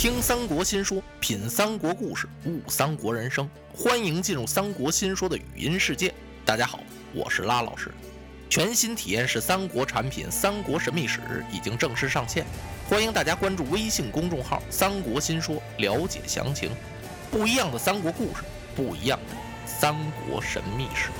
[0.00, 3.46] 听三国新说，品三国故事，悟三国人生。
[3.74, 6.10] 欢迎进入三国新说的语音世界。
[6.42, 6.80] 大家好，
[7.12, 7.92] 我是拉老师。
[8.48, 11.18] 全新体验式三国产品《三国神秘史》
[11.54, 12.46] 已经正式上线，
[12.88, 16.70] 欢迎大家关注微信公众号“三国新说”了解详情。
[17.30, 18.42] 不一样的三国故事，
[18.74, 19.36] 不一样的
[19.66, 19.94] 三
[20.26, 21.10] 国神秘史。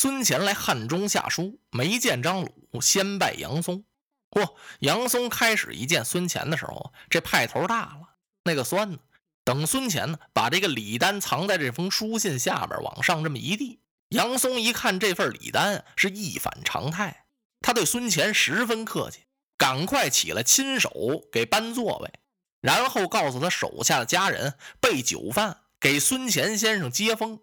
[0.00, 3.82] 孙乾来汉中下书，没见张鲁，先拜杨松。
[4.30, 8.98] 嚯，杨松开始一见孙乾的时候，这派头大了，那个酸呢。
[9.42, 13.80] 等孙乾呢，把这个礼单藏在这封书信下边，往上这么一递，
[14.10, 17.24] 杨松一看这份礼单是一反常态，
[17.60, 19.22] 他对孙乾十分客气，
[19.56, 22.12] 赶快起来亲手给搬座位，
[22.60, 27.40] 然后告诉他手下的家人备酒饭，给孙乾先生接风。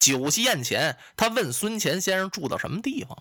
[0.00, 3.16] 酒席宴前，他问孙乾先生住到什么地方。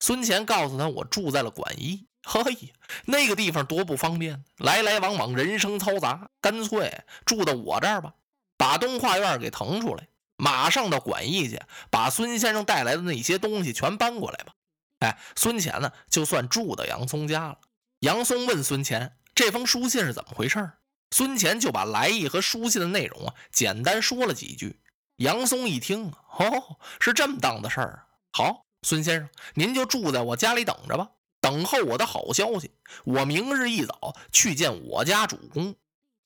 [0.00, 8.14] 孙乾告诉他：“我住在了馆驿。”嘿，那个地方多不方便，来来往往，人声嘈杂，干脆住到我这儿吧，
[8.58, 14.52] 把东画院给腾出来，马上到馆驿去，把孙先生带来的那些东西全搬过来吧。
[14.98, 17.58] 哎，孙乾呢，就算住到杨松家了。
[18.00, 20.72] 杨松问孙乾：“这封书信是怎么回事？”
[21.14, 24.80] 孙乾就把来意和书信的内容啊，简单说了几句。
[25.16, 28.06] 杨松一听，哦，是这么当的事儿。
[28.32, 31.08] 好，孙先生，您就住在我家里等着吧，
[31.40, 32.70] 等候我的好消息。
[33.04, 35.74] 我明日一早去见我家主公。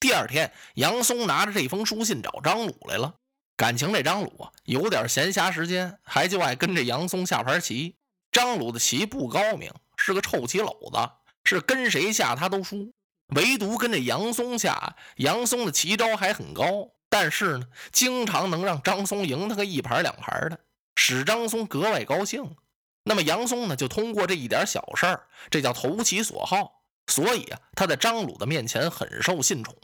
[0.00, 3.14] 第二天，杨松拿着这封书信找张鲁来了。
[3.56, 7.94] 感情这张鲁啊，有点闲暇时间，还就爱跟着杨松下盘棋。
[8.32, 11.12] 张鲁的棋不高明，是个臭棋篓子，
[11.44, 12.92] 是跟谁下他都输，
[13.36, 16.88] 唯独跟这杨松下，杨松的棋招还很高。
[17.10, 20.58] 但是呢，经常能让张松赢他个一盘两盘的，
[20.96, 22.56] 使张松格外高兴。
[23.02, 29.74] 那么杨松呢，就通过这一点小事儿，这叫投其所好，所以啊，他在张鲁的面前很受信宠。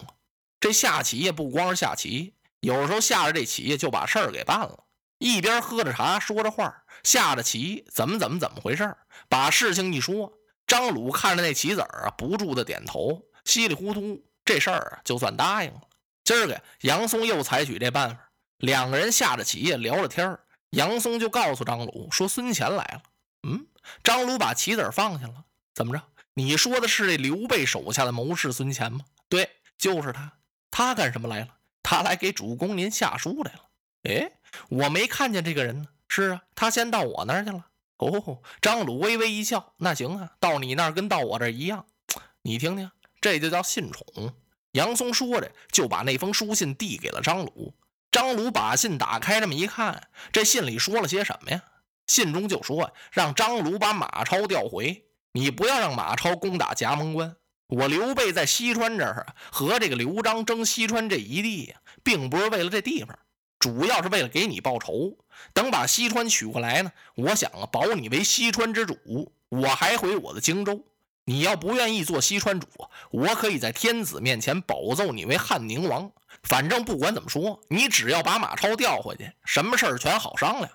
[0.60, 4.84] 这下棋也不光是下棋，有时候下着这棋就把事儿给办了，
[5.18, 8.96] 一边喝着茶说着话，下着棋怎么怎么怎么回事
[9.28, 10.32] 把事情一说，
[10.66, 15.80] 张鲁看着那棋子儿啊，不住的点头，稀里糊涂，这事儿就算答应了。
[16.26, 20.36] 今儿个杨松又采取这办法，两个人下着棋聊着天
[20.70, 23.02] 杨松就告诉张鲁说：“孙乾来了。”
[23.46, 23.64] 嗯，
[24.02, 25.44] 张鲁把棋子放下了。
[25.72, 26.02] 怎么着？
[26.34, 29.04] 你说的是这刘备手下的谋士孙乾吗？
[29.28, 29.48] 对，
[29.78, 30.32] 就是他。
[30.68, 31.48] 他干什么来了？
[31.84, 33.60] 他来给主公您下书来了。
[34.02, 34.32] 哎，
[34.68, 35.86] 我没看见这个人呢。
[36.08, 37.66] 是啊，他先到我那儿去了。
[37.98, 39.74] 哦，张鲁微微一笑。
[39.76, 41.86] 那行啊，到你那儿跟到我这儿一样。
[42.42, 44.34] 你听听，这就叫信宠。
[44.76, 47.74] 杨松说着，就把那封书信递给了张鲁。
[48.12, 51.62] 张鲁把信打开，这么一看，这信里说了些什么呀？
[52.06, 57.36] 信中就说让张鲁把马超调回，你不要让马超攻打夹门关。
[57.68, 63.18] 我刘备在西川这儿和这个刘璋争西川这一地，并不是为了这地方，
[63.58, 65.16] 主要是为了给你报仇。
[65.54, 70.84] 等把西川取过来呢，我想啊，保你为西川之主，我还回我的荆州。
[71.28, 72.68] 你要不愿意做西川主，
[73.10, 76.12] 我可以在天子面前保奏你为汉宁王。
[76.44, 80.70] 反正不管怎么说，你只要把马超调回去，什么事儿全好商量。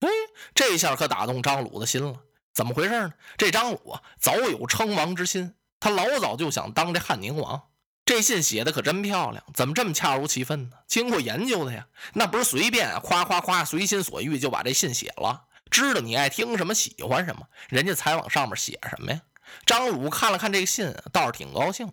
[0.00, 0.08] 哎，
[0.54, 2.20] 这下可打动张鲁的心了。
[2.52, 3.14] 怎么回事呢？
[3.38, 7.62] 这张鲁啊，早有称王之心，他老早就想当这汉宁王。
[8.04, 10.76] 这信写的可真漂亮，怎么这么恰如其分呢？
[10.86, 15.44] 经过研究的呀，那不是随便，夸夸夸，随心所欲就把这信写了。
[15.70, 19.22] 知道你爱听什么，喜欢什么，人家才往上面写什么呀。
[19.66, 21.92] 张鲁看了看这个信，倒是挺高兴。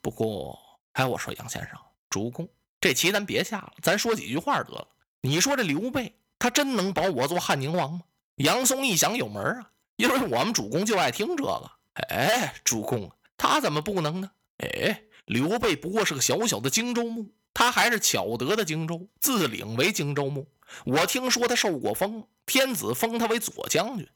[0.00, 0.58] 不过，
[0.92, 2.48] 哎，我说杨先生、主公，
[2.80, 4.88] 这棋咱别下了，咱说几句话得了。
[5.20, 8.00] 你说这刘备，他真能保我做汉宁王吗？
[8.36, 11.70] 杨松一想，有门啊，因为我们主公就爱听这个。
[12.08, 14.30] 哎，主公，他怎么不能呢？
[14.58, 20.46] 哎，刘备不过是个小小的荆州牧，他还是巧得的荆州，自领为荆州牧。
[20.84, 24.08] 我听说他受过封，天子封他为左将军。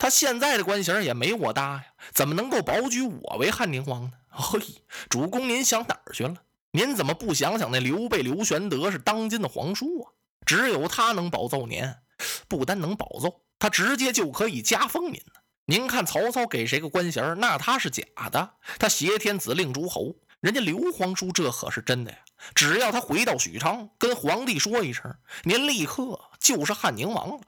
[0.00, 4.12] 他现在的官衔也没我大呀，怎么能够保举我为汉宁王呢？
[4.32, 4.58] 嘿，
[5.10, 6.34] 主公，您想哪儿去了？
[6.70, 10.10] 您怎么不想想那刘备刘玄德是当今的皇叔啊？
[10.46, 11.84] 只有他能保奏您，
[12.48, 15.40] 不单能保奏，他直接就可以加封您呢。
[15.66, 18.02] 您看曹操给谁个官衔那他是假
[18.32, 22.18] 的，他挟天子令诸侯，人家刘皇叔这可是真的呀。
[22.54, 27.40] 只要他回到许昌，跟皇帝说一声，您立刻就是汉宁王了。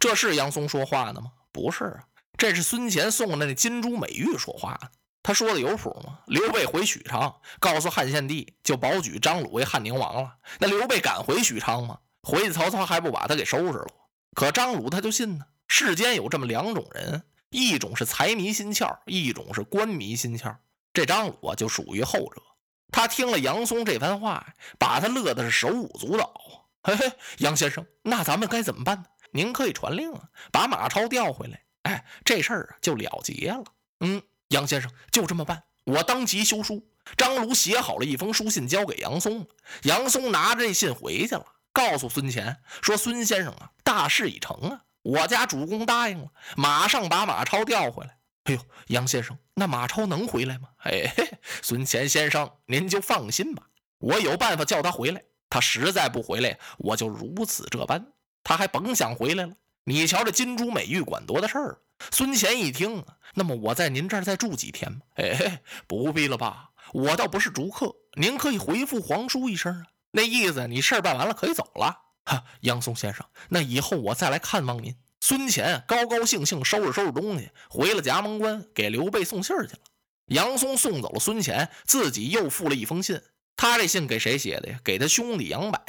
[0.00, 1.30] 这是杨松说话呢吗？
[1.52, 2.04] 不是啊，
[2.36, 4.88] 这是孙乾送的那金珠美玉说话呢。
[5.22, 6.18] 他说的有谱吗？
[6.26, 10.34] 刘备回许昌，告诉汉献帝就保举张鲁为汉宁王了。
[10.58, 11.98] 那刘备敢回许昌吗？
[12.22, 13.88] 回去曹操还不把他给收拾了？
[14.34, 15.44] 可张鲁他就信呢。
[15.68, 20.56] 世间有这么两种人，一种是财迷心窍，一种是官迷心窍。
[20.92, 22.42] 这张鲁啊，就属于后者。
[22.90, 26.34] 他听了杨松这番话，把他乐的是手舞足蹈。
[26.82, 29.04] 嘿嘿，杨先生，那咱们该怎么办呢？
[29.32, 31.62] 您可以传令啊，把马超调回来。
[31.82, 33.64] 哎，这事儿啊就了结了。
[34.00, 35.64] 嗯，杨先生就这么办。
[35.84, 36.86] 我当即修书。
[37.16, 39.44] 张鲁写好了一封书信，交给杨松。
[39.82, 50.68] 杨松拿着这信回去了，告诉孙乾说：“孙先生啊，大事已成啊，我家主公答应了，马上把马超调回来。”哎呦，杨先生，那马超能回来吗？
[50.84, 51.12] 哎，
[51.60, 53.64] 孙乾先生，您就放心吧，
[53.98, 55.24] 我有办法叫他回来。
[55.50, 58.12] 他实在不回来，我就如此这般。
[58.42, 59.54] 他还甭想回来了。
[59.84, 61.78] 你瞧这金珠美玉馆多大事儿！
[62.10, 63.04] 孙乾一听，
[63.34, 65.00] 那么我在您这儿再住几天吗？
[65.14, 69.86] 哎，不必了吧，我倒不是逐客，您可以回复皇叔一声啊。
[70.10, 71.96] 那意思，你事儿办完了可以走了。
[72.24, 74.96] 哈，杨松先生，那以后我再来看望您。
[75.20, 79.80] 孙乾高高兴兴收拾收拾东西，回了夹门关，给刘备送信儿去了。
[80.26, 83.20] 杨松送走了孙乾，自己又附了一封信。
[83.56, 84.80] 他这信给谁写的呀？
[84.84, 85.80] 给他兄弟杨柏，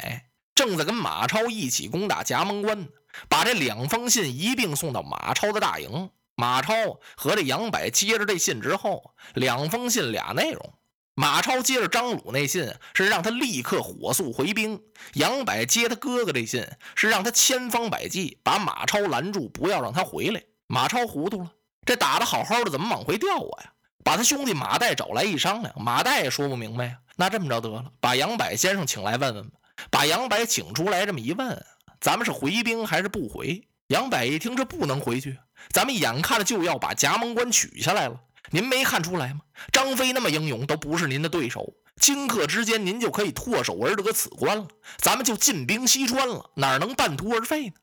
[0.54, 2.88] 正在跟马超一起攻打夹门关。
[3.28, 6.10] 把这两封信一并送到马超的大营。
[6.36, 6.74] 马超
[7.16, 10.74] 和这杨柏接着这信之后，两封信俩内容。
[11.14, 16.66] 马超接着张鲁那信是让他立刻火速回兵，杨柏接他哥哥这信
[16.96, 20.42] 是让他千方百计把马超拦住，不要让他回来。
[20.66, 21.52] 马超糊涂了，
[21.86, 23.70] 这打的好好的，怎么往回调我呀？
[24.02, 26.98] 把他兄弟马岱找来一商量，马岱也说不明白呀。
[27.14, 29.58] 那这么着得了，把杨柏先生请来问问吧。
[29.90, 31.64] 把杨柏请出来，这么一问。
[32.00, 33.66] 咱们是回兵还是不回？
[33.88, 35.38] 杨柏一听，这不能回去。
[35.70, 39.40] 咱们眼看着就要把夹门关取下来了，您没看出来吗？
[39.72, 41.74] 张飞那么英勇，都不是您的对手。
[42.00, 44.66] 顷刻之间，您就可以唾手而得此关了，
[44.98, 47.74] 咱们就进兵西川了，哪能半途而废呢？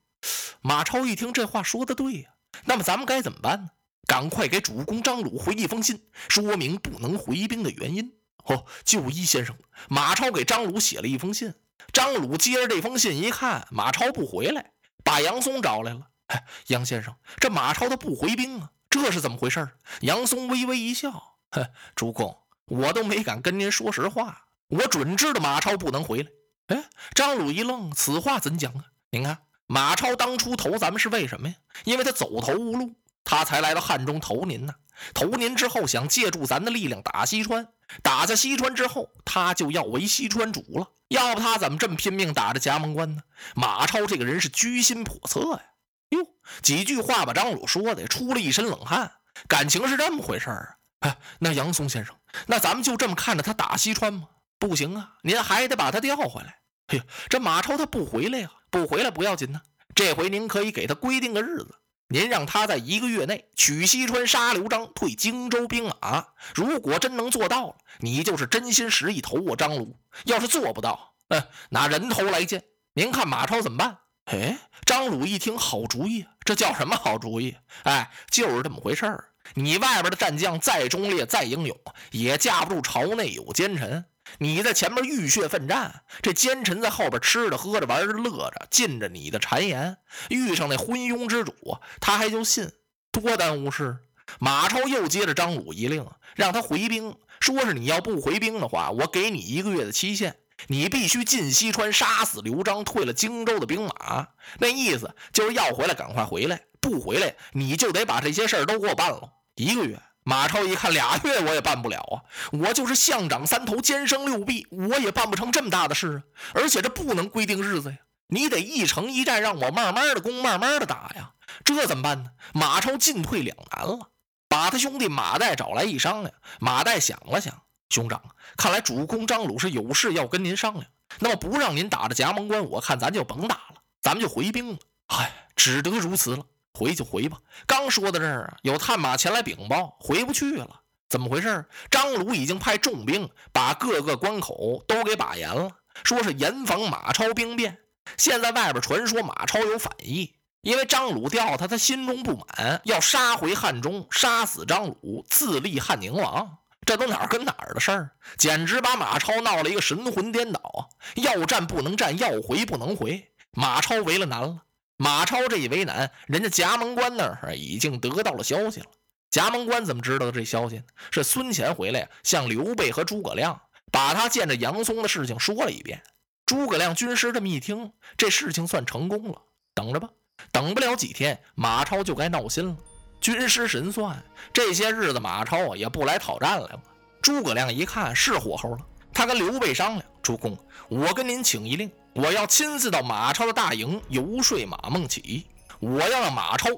[0.61, 2.29] 马超一听，这话说的对呀。
[2.65, 3.69] 那么咱们该怎么办呢？
[4.07, 8.11] 赶快给主公张鲁回一封信，说明不能回兵的原因。
[8.45, 9.55] 哦，就依先生。
[9.87, 11.53] 马超给张鲁写了一封信。
[11.93, 14.71] 张鲁接着这封信一看，马超不回来，
[15.03, 16.07] 把杨松找来了。
[16.27, 19.67] 哎 杨先生，这马超他不回兵啊，这是怎么回事？
[20.01, 21.65] 杨松微微一笑，哼，
[21.95, 26.29] 主公，我都没敢跟您说实话，我准知道马超不能回来。
[26.75, 28.85] 哎，张鲁一愣，此话怎讲啊？
[29.09, 31.55] 您看，马超当初投咱们是为什么呀？
[31.83, 32.95] 因为他走投无路，
[33.25, 34.73] 他才来到汉中投您呢。
[35.13, 37.68] 投您之后，想借助咱的力量打西川，
[38.01, 40.92] 打下西川之后，他就要为西川主了。
[41.09, 43.21] 要不他怎么这么拼命打着葭萌关呢？
[43.56, 45.62] 马超这个人是居心叵测呀！
[46.09, 46.25] 哟，
[46.62, 49.12] 几句话把张鲁说的出了一身冷汗。
[49.48, 50.75] 感情是这么回事啊？
[51.00, 52.15] 哎，那杨松先生，
[52.47, 54.27] 那咱们就这么看着他打西川吗？
[54.59, 56.59] 不行啊，您还得把他调回来。
[56.88, 58.51] 哎呦，这马超他不回来呀？
[58.69, 59.62] 不回来不要紧呢，
[59.95, 61.75] 这回您可以给他规定个日子。
[62.11, 66.27] 您让他在一个月内取西川，杀刘璋，退荆州兵马。
[66.53, 72.61] 如果真能做到了，你就是真心实意投我张鲁；要是做不到，嗯，拿人头来见。
[72.93, 73.97] 您看马超怎么办？
[74.25, 77.55] 哎，张鲁一听，好主意，这叫什么好主意？
[77.83, 79.29] 哎，就是这么回事儿。
[79.53, 81.77] 你外边的战将再忠烈、再英勇，
[82.11, 84.03] 也架不住朝内有奸臣。
[84.39, 89.98] 你在前面浴血奋战，这奸臣在后边吃着喝着玩着乐着，尽着你的谗言。
[90.30, 91.54] 遇上那昏庸之主，
[92.00, 92.71] 他还就信，
[93.11, 93.97] 多耽误事。
[94.40, 104.30] 马超又接着张鲁一令，让他回兵，说是你要不回兵的话，我给你一个月的期限，你必须进西川杀死刘璋，退了荆州的兵马。
[104.59, 109.33] 那意思就是要回来，赶快回来，不回来你就得把这些事儿都给我办了。
[109.56, 110.02] 一个月。
[110.23, 112.21] 马超一看，俩月我也办不了啊！
[112.51, 116.21] 我就是象长三头，兼生六臂，我也办不成这么大的事啊！
[116.54, 117.97] 而且这不能规定日子呀，
[118.28, 121.31] 你得一城一寨，让我慢慢的攻，慢慢的打呀！
[121.63, 122.30] 这怎么办呢？
[122.54, 124.11] 马超进退两难了，
[124.47, 126.33] 把他兄弟马岱找来一商量。
[126.59, 128.21] 马岱想了想，兄长，
[128.57, 130.85] 看来主公张鲁是有事要跟您商量。
[131.19, 134.78] 那么不让您打着葭萌关，我看咱就甭打了，咱们就回兵了。
[135.07, 136.45] 唉，只得如此了。
[136.73, 137.37] 回就回吧。
[137.66, 140.81] 刚说到这儿啊，有探马前来禀报，回不去了。
[141.09, 141.66] 怎么回事？
[141.90, 145.69] 张鲁已经派重兵把各个关口都给把严了，
[146.04, 147.78] 说是严防马超兵变。
[148.18, 156.57] 现在外边传说马超有反意，因为张鲁调他，他心中不满，要杀回汉中，杀死张鲁，自立汉宁王。
[156.83, 158.11] 这都哪儿跟哪儿的事儿？
[158.37, 160.80] 简直把马超闹了一个神魂颠倒啊！
[161.16, 164.63] 要战不能战，要回不能回，马超为了难了。
[165.01, 168.85] 马超这一为难，人家夹门关那儿已经得到了消息了。
[169.31, 170.83] 夹门关怎么知道的这消息呢？
[171.09, 173.59] 是孙乾回来向刘备和诸葛亮
[173.91, 176.03] 把他见着杨松的事情说了一遍。
[176.45, 179.41] 诸葛亮军师这么一听，这事情算成功了。
[179.73, 180.07] 等着吧，
[180.51, 182.77] 等不了几天，马超就该闹心了。
[183.19, 186.83] 军师神算，这些日子马超也不来讨战来了。
[187.23, 190.57] 诸葛亮一看是火候了，他跟刘备商量：“主公，
[190.88, 195.45] 我跟您请一令，我要亲自到马超的大营游说马孟起，
[195.81, 196.69] 我要让马超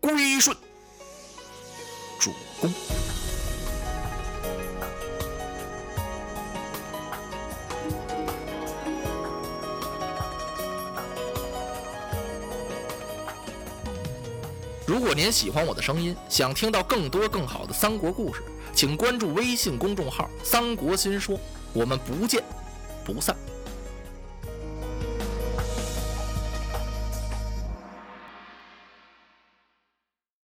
[0.00, 0.56] 归顺
[2.18, 2.68] 主公。”
[14.84, 18.42] 如果您喜欢我的声音，想听到更多更好的三国故事，
[18.74, 21.38] 请关注微信公众号“三国新说”，
[21.72, 22.42] 我们不见
[23.14, 23.45] 不散。